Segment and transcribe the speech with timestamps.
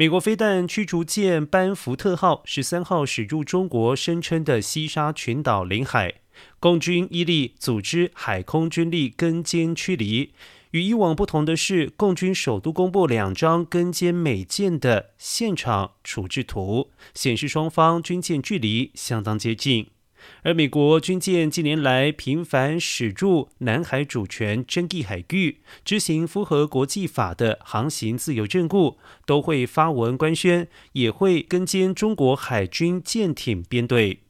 [0.00, 6.20] 美国飞弹驱逐舰班福特号十三号驶入中国声称的西沙群岛领海，
[6.60, 10.30] 共军伊利组织海空军力跟监驱离。
[10.70, 19.88] 与以往不同的是，共军首都公布两张跟歼美舰的现场处置图，显示双方军舰距离相当接近。
[20.42, 34.20] 而美国军舰近年来频繁驶入南海主权争议海域，执行符合国际法的航行自由任务，都会发文官宣，也会跟监中国海军舰艇编队。